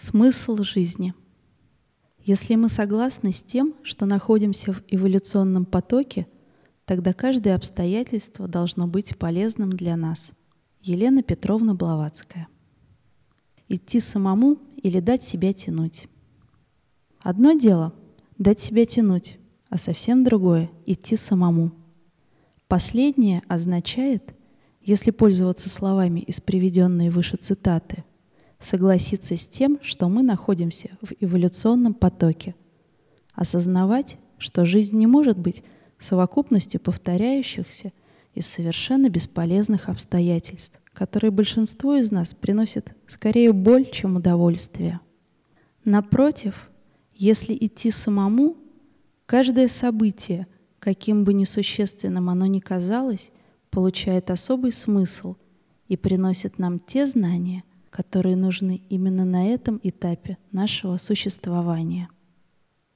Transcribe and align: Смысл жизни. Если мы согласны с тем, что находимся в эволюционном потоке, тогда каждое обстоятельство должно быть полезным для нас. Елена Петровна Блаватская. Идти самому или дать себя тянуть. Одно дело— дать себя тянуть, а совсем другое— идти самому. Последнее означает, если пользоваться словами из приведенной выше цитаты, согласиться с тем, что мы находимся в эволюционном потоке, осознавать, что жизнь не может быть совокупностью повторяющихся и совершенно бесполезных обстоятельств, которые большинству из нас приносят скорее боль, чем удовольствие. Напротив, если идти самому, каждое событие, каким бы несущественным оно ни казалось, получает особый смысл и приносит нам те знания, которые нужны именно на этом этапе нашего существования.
Смысл 0.00 0.58
жизни. 0.58 1.12
Если 2.22 2.54
мы 2.54 2.68
согласны 2.68 3.32
с 3.32 3.42
тем, 3.42 3.74
что 3.82 4.06
находимся 4.06 4.72
в 4.72 4.80
эволюционном 4.86 5.64
потоке, 5.64 6.28
тогда 6.84 7.12
каждое 7.12 7.56
обстоятельство 7.56 8.46
должно 8.46 8.86
быть 8.86 9.18
полезным 9.18 9.70
для 9.70 9.96
нас. 9.96 10.30
Елена 10.82 11.24
Петровна 11.24 11.74
Блаватская. 11.74 12.46
Идти 13.66 13.98
самому 13.98 14.58
или 14.76 15.00
дать 15.00 15.24
себя 15.24 15.52
тянуть. 15.52 16.06
Одно 17.18 17.54
дело— 17.54 17.92
дать 18.38 18.60
себя 18.60 18.86
тянуть, 18.86 19.40
а 19.68 19.78
совсем 19.78 20.22
другое— 20.22 20.70
идти 20.86 21.16
самому. 21.16 21.72
Последнее 22.68 23.42
означает, 23.48 24.32
если 24.80 25.10
пользоваться 25.10 25.68
словами 25.68 26.20
из 26.20 26.40
приведенной 26.40 27.10
выше 27.10 27.36
цитаты, 27.36 28.04
согласиться 28.58 29.36
с 29.36 29.48
тем, 29.48 29.78
что 29.82 30.08
мы 30.08 30.22
находимся 30.22 30.90
в 31.00 31.12
эволюционном 31.20 31.94
потоке, 31.94 32.54
осознавать, 33.34 34.18
что 34.38 34.64
жизнь 34.64 34.98
не 34.98 35.06
может 35.06 35.38
быть 35.38 35.62
совокупностью 35.98 36.80
повторяющихся 36.80 37.92
и 38.34 38.40
совершенно 38.40 39.08
бесполезных 39.08 39.88
обстоятельств, 39.88 40.80
которые 40.92 41.30
большинству 41.30 41.94
из 41.94 42.10
нас 42.10 42.34
приносят 42.34 42.94
скорее 43.06 43.52
боль, 43.52 43.88
чем 43.90 44.16
удовольствие. 44.16 45.00
Напротив, 45.84 46.70
если 47.14 47.56
идти 47.58 47.90
самому, 47.90 48.56
каждое 49.26 49.68
событие, 49.68 50.46
каким 50.78 51.24
бы 51.24 51.32
несущественным 51.34 52.30
оно 52.30 52.46
ни 52.46 52.60
казалось, 52.60 53.30
получает 53.70 54.30
особый 54.30 54.72
смысл 54.72 55.36
и 55.86 55.96
приносит 55.96 56.58
нам 56.58 56.78
те 56.78 57.06
знания, 57.06 57.64
которые 57.90 58.36
нужны 58.36 58.82
именно 58.88 59.24
на 59.24 59.46
этом 59.46 59.80
этапе 59.82 60.38
нашего 60.52 60.96
существования. 60.96 62.08